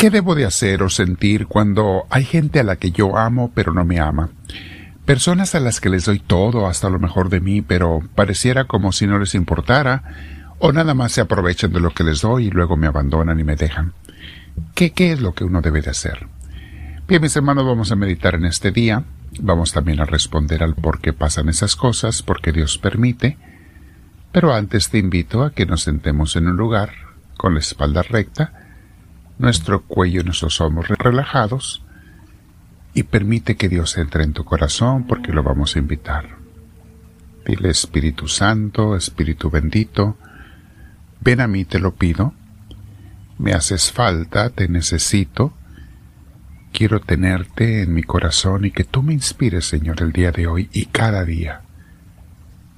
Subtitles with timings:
[0.00, 3.74] ¿Qué debo de hacer o sentir cuando hay gente a la que yo amo pero
[3.74, 4.30] no me ama?
[5.04, 8.92] Personas a las que les doy todo, hasta lo mejor de mí, pero pareciera como
[8.92, 10.02] si no les importara,
[10.58, 13.44] o nada más se aprovechan de lo que les doy y luego me abandonan y
[13.44, 13.92] me dejan.
[14.74, 16.28] ¿Qué, qué es lo que uno debe de hacer?
[17.06, 19.04] Bien, mis hermanos, vamos a meditar en este día.
[19.38, 23.36] Vamos también a responder al por qué pasan esas cosas, porque Dios permite.
[24.32, 26.88] Pero antes te invito a que nos sentemos en un lugar,
[27.36, 28.59] con la espalda recta,
[29.40, 31.82] nuestro cuello y nuestros hombros relajados
[32.92, 36.36] y permite que Dios entre en tu corazón porque lo vamos a invitar.
[37.46, 40.18] Dile Espíritu Santo, Espíritu bendito,
[41.20, 42.34] ven a mí te lo pido,
[43.38, 45.54] me haces falta, te necesito,
[46.70, 50.68] quiero tenerte en mi corazón y que tú me inspires, Señor, el día de hoy
[50.70, 51.62] y cada día.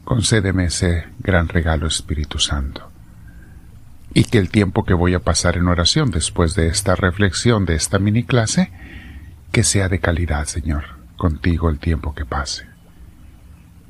[0.04, 2.91] Concédeme ese gran regalo, Espíritu Santo
[4.14, 7.74] y que el tiempo que voy a pasar en oración después de esta reflexión de
[7.74, 8.70] esta mini clase,
[9.50, 10.84] que sea de calidad, Señor,
[11.16, 12.66] contigo el tiempo que pase.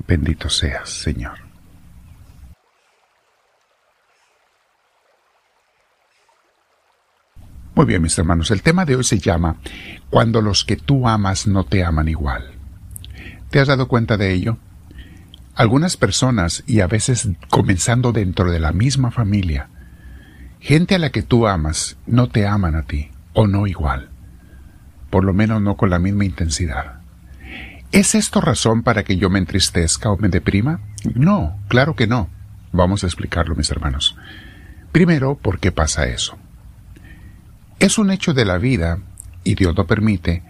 [0.06, 1.38] Bendito seas, Señor.
[7.74, 9.56] Muy bien, mis hermanos, el tema de hoy se llama
[10.10, 12.52] Cuando los que tú amas no te aman igual.
[13.50, 14.58] ¿Te has dado cuenta de ello?
[15.54, 19.68] Algunas personas, y a veces comenzando dentro de la misma familia,
[20.62, 24.10] Gente a la que tú amas no te aman a ti, o no igual,
[25.10, 27.00] por lo menos no con la misma intensidad.
[27.90, 30.78] ¿Es esto razón para que yo me entristezca o me deprima?
[31.16, 32.30] No, claro que no.
[32.70, 34.16] Vamos a explicarlo, mis hermanos.
[34.92, 36.38] Primero, ¿por qué pasa eso?
[37.80, 39.00] Es un hecho de la vida,
[39.42, 40.44] y Dios lo permite,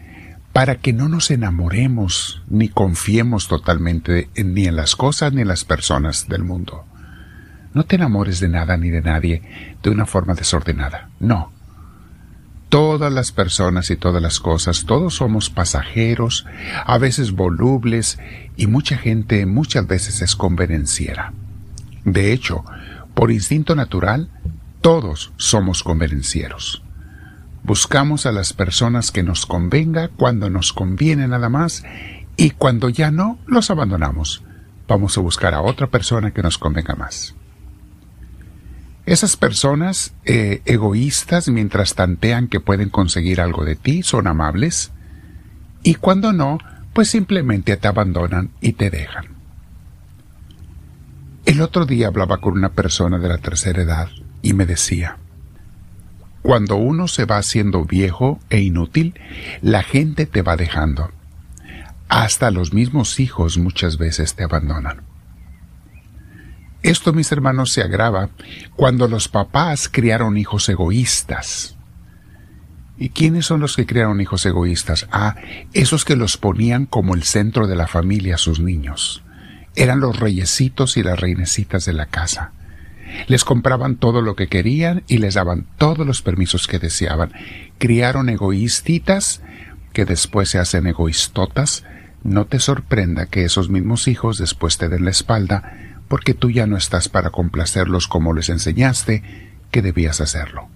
[0.53, 5.65] para que no nos enamoremos ni confiemos totalmente ni en las cosas ni en las
[5.65, 6.85] personas del mundo.
[7.75, 9.43] No te enamores de nada ni de nadie
[9.83, 11.11] de una forma desordenada.
[11.21, 11.53] No.
[12.69, 16.47] Todas las personas y todas las cosas, todos somos pasajeros,
[16.87, 18.19] a veces volubles,
[18.57, 21.33] y mucha gente muchas veces es convenenciera.
[22.05, 22.65] De hecho,
[23.15, 24.31] por instinto natural,
[24.81, 26.83] todos somos convenencieros.
[27.63, 31.85] Buscamos a las personas que nos convenga cuando nos conviene nada más
[32.37, 34.43] y cuando ya no, los abandonamos.
[34.89, 37.35] Vamos a buscar a otra persona que nos convenga más.
[39.05, 44.93] Esas personas eh, egoístas, mientras tantean que pueden conseguir algo de ti, son amables,
[45.83, 46.59] y cuando no,
[46.93, 49.27] pues simplemente te abandonan y te dejan.
[51.45, 54.09] El otro día hablaba con una persona de la tercera edad
[54.43, 55.19] y me decía,
[56.43, 59.15] cuando uno se va haciendo viejo e inútil,
[59.61, 61.11] la gente te va dejando.
[62.09, 65.12] Hasta los mismos hijos muchas veces te abandonan.
[66.83, 68.31] Esto, mis hermanos, se agrava
[68.75, 71.77] cuando los papás criaron hijos egoístas.
[72.99, 75.07] ¿Y quiénes son los que criaron hijos egoístas?
[75.13, 75.37] Ah,
[75.73, 79.23] esos que los ponían como el centro de la familia a sus niños.
[79.77, 82.53] Eran los reyesitos y las reinecitas de la casa.
[83.29, 87.33] Les compraban todo lo que querían y les daban todos los permisos que deseaban.
[87.79, 89.43] Criaron egoístitas
[89.93, 91.85] que después se hacen egoístotas.
[92.25, 96.67] No te sorprenda que esos mismos hijos después te den la espalda porque tú ya
[96.67, 99.23] no estás para complacerlos como les enseñaste
[99.71, 100.69] que debías hacerlo.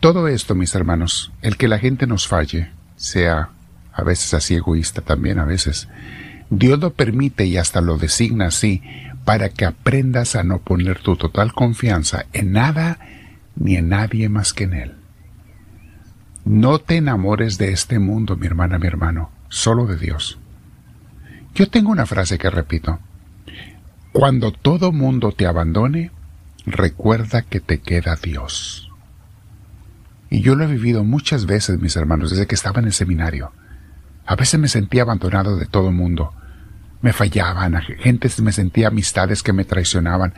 [0.00, 3.50] Todo esto, mis hermanos, el que la gente nos falle, sea
[3.92, 5.86] a veces así egoísta también a veces,
[6.50, 8.82] Dios lo permite y hasta lo designa así
[9.24, 12.98] para que aprendas a no poner tu total confianza en nada
[13.54, 14.94] ni en nadie más que en Él.
[16.44, 20.40] No te enamores de este mundo, mi hermana, mi hermano, solo de Dios.
[21.54, 22.98] Yo tengo una frase que repito.
[24.12, 26.10] Cuando todo mundo te abandone,
[26.66, 28.90] recuerda que te queda Dios.
[30.30, 33.52] Y yo lo he vivido muchas veces, mis hermanos, desde que estaba en el seminario.
[34.26, 36.32] A veces me sentía abandonado de todo mundo.
[37.02, 40.34] Me fallaban, gente me sentía amistades que me traicionaban.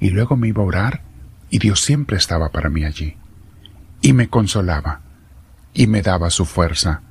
[0.00, 1.02] Y luego me iba a orar
[1.50, 3.16] y Dios siempre estaba para mí allí.
[4.00, 5.00] Y me consolaba.
[5.74, 7.02] Y me daba su fuerza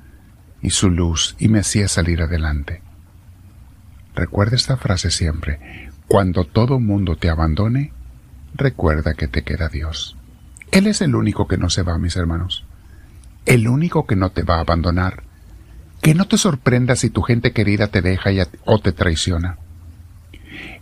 [0.60, 2.82] y su luz y me hacía salir adelante.
[4.14, 5.87] Recuerda esta frase siempre.
[6.08, 7.92] Cuando todo mundo te abandone,
[8.54, 10.16] recuerda que te queda Dios.
[10.72, 12.64] Él es el único que no se va, mis hermanos.
[13.44, 15.22] El único que no te va a abandonar.
[16.00, 18.30] Que no te sorprenda si tu gente querida te deja
[18.64, 19.58] o te traiciona.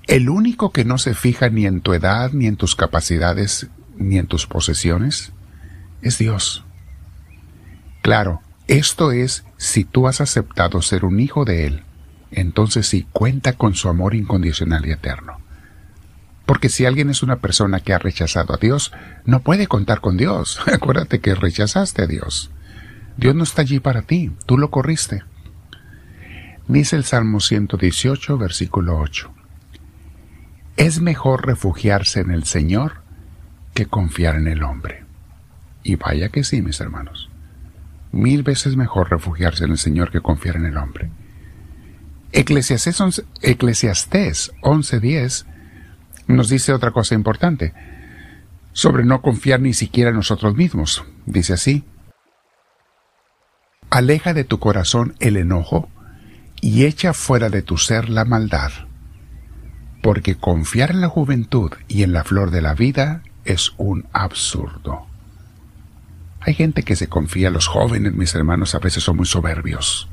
[0.07, 4.19] El único que no se fija ni en tu edad, ni en tus capacidades, ni
[4.19, 5.33] en tus posesiones,
[6.03, 6.65] es Dios.
[8.01, 11.83] Claro, esto es si tú has aceptado ser un hijo de Él
[12.37, 15.39] entonces sí cuenta con su amor incondicional y eterno.
[16.45, 18.93] Porque si alguien es una persona que ha rechazado a Dios,
[19.25, 20.61] no puede contar con Dios.
[20.73, 22.51] Acuérdate que rechazaste a Dios.
[23.17, 25.25] Dios no está allí para ti, tú lo corriste.
[26.69, 29.33] Dice el Salmo 118, versículo 8.
[30.77, 33.03] Es mejor refugiarse en el Señor
[33.73, 35.05] que confiar en el hombre.
[35.83, 37.31] Y vaya que sí, mis hermanos.
[38.13, 41.11] Mil veces mejor refugiarse en el Señor que confiar en el hombre.
[42.33, 45.47] Eclesiastés 11.10
[46.29, 47.73] nos dice otra cosa importante
[48.73, 51.05] sobre no confiar ni siquiera en nosotros mismos.
[51.25, 51.85] Dice así,
[53.89, 55.89] Aleja de tu corazón el enojo
[56.61, 58.73] y echa fuera de tu ser la maldad,
[60.03, 65.07] porque confiar en la juventud y en la flor de la vida es un absurdo.
[66.41, 70.09] Hay gente que se confía, los jóvenes, mis hermanos, a veces son muy soberbios.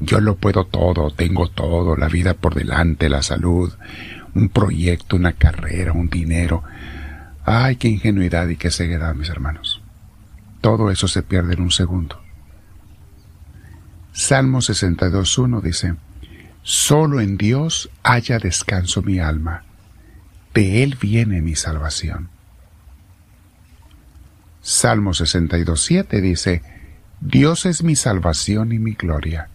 [0.00, 3.72] Yo lo puedo todo, tengo todo, la vida por delante, la salud,
[4.34, 6.62] un proyecto, una carrera, un dinero.
[7.44, 9.82] Ay, qué ingenuidad y qué ceguedad, mis hermanos.
[10.60, 12.20] Todo eso se pierde en un segundo.
[14.12, 15.94] Salmo 62.1 dice,
[16.62, 19.64] Solo en Dios haya descanso mi alma,
[20.52, 22.28] de Él viene mi salvación.
[24.60, 26.62] Salmo 62.7 dice,
[27.20, 29.48] Dios es mi salvación y mi gloria,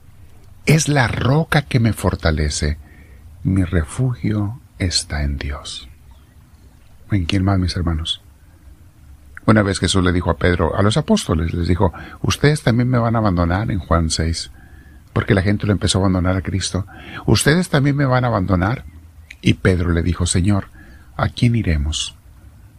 [0.66, 2.78] es la roca que me fortalece,
[3.44, 5.88] mi refugio está en Dios.
[7.12, 8.22] ¿En quién más, mis hermanos?
[9.46, 12.98] Una vez Jesús le dijo a Pedro, a los apóstoles, les dijo, ustedes también me
[12.98, 14.50] van a abandonar en Juan 6,
[15.14, 16.88] porque la gente lo empezó a abandonar a Cristo.
[17.28, 18.86] Ustedes también me van a abandonar.
[19.42, 20.70] Y Pedro le dijo, Señor,
[21.16, 22.16] ¿a quién iremos?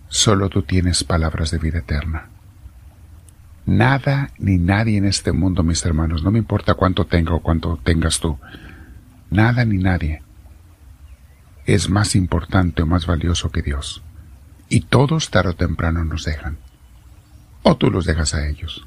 [0.09, 2.31] Solo tú tienes palabras de vida eterna.
[3.67, 7.79] Nada ni nadie en este mundo, mis hermanos, no me importa cuánto tenga o cuánto
[7.83, 8.39] tengas tú,
[9.31, 10.23] nada ni nadie
[11.67, 14.03] es más importante o más valioso que Dios.
[14.69, 16.59] Y todos tarde o temprano nos dejan.
[17.63, 18.87] O tú los dejas a ellos.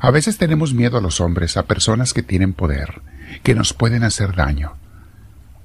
[0.00, 3.00] A veces tenemos miedo a los hombres, a personas que tienen poder,
[3.42, 4.74] que nos pueden hacer daño.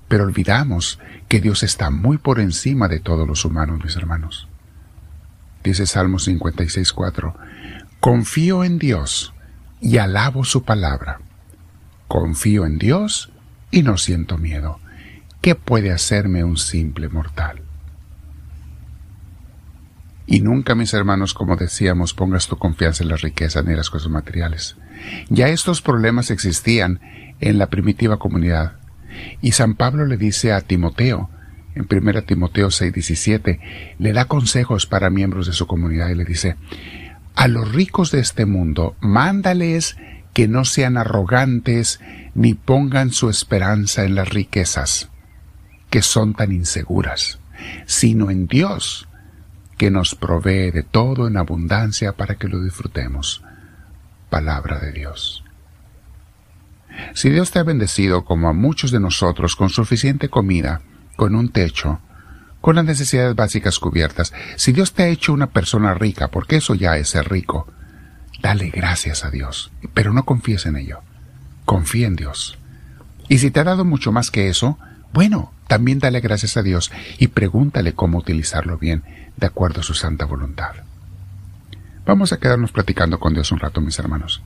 [0.08, 4.48] Pero olvidamos que Dios está muy por encima de todos los humanos, mis hermanos.
[5.64, 7.34] Dice Salmo 56.4,
[8.04, 9.34] Confío en Dios
[9.80, 11.22] y alabo su palabra.
[12.10, 13.32] Confío en Dios
[13.72, 14.82] y no siento miedo.
[15.40, 17.62] ¿qué puede hacerme un simple mortal?
[20.28, 23.90] Y nunca, mis hermanos, como decíamos, pongas tu confianza en las riquezas ni en las
[23.90, 24.76] cosas materiales.
[25.30, 27.00] Ya estos problemas existían
[27.40, 28.74] en la primitiva comunidad.
[29.42, 31.30] Y San Pablo le dice a Timoteo,
[31.74, 33.62] en 1 Timoteo 6:17,
[33.98, 36.58] le da consejos para miembros de su comunidad y le dice,
[37.36, 39.98] a los ricos de este mundo, mándales
[40.34, 42.00] que no sean arrogantes
[42.34, 45.10] ni pongan su esperanza en las riquezas
[45.94, 47.38] que son tan inseguras,
[47.86, 49.08] sino en Dios,
[49.78, 53.44] que nos provee de todo en abundancia para que lo disfrutemos.
[54.32, 55.44] Palabra de Dios.
[57.14, 60.82] Si Dios te ha bendecido como a muchos de nosotros con suficiente comida,
[61.16, 62.00] con un techo,
[62.64, 66.76] con las necesidades básicas cubiertas, si Dios te ha hecho una persona rica, porque eso
[66.76, 67.68] ya es ser rico,
[68.42, 71.02] dale gracias a Dios, pero no confíes en ello.
[71.66, 72.58] Confía en Dios.
[73.28, 74.80] Y si te ha dado mucho más que eso,
[75.12, 79.04] bueno, también dale gracias a Dios y pregúntale cómo utilizarlo bien,
[79.36, 80.72] de acuerdo a su santa voluntad.
[82.06, 84.42] Vamos a quedarnos platicando con Dios un rato, mis hermanos.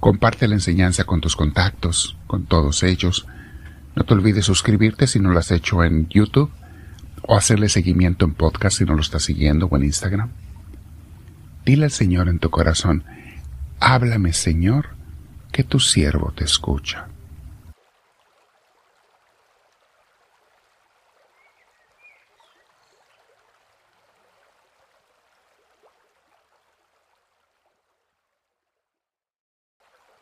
[0.00, 3.26] Comparte la enseñanza con tus contactos, con todos ellos.
[3.94, 6.50] No te olvides suscribirte si no lo has hecho en YouTube
[7.26, 10.30] o hacerle seguimiento en podcast si no lo estás siguiendo o en Instagram.
[11.64, 13.04] Dile al Señor en tu corazón,
[13.80, 14.90] háblame Señor,
[15.52, 17.08] que tu siervo te escucha.